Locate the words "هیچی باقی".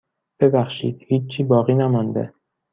1.07-1.73